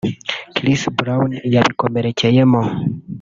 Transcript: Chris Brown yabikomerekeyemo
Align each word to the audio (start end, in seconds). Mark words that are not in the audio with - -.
Chris 0.55 0.81
Brown 0.97 1.31
yabikomerekeyemo 1.53 2.61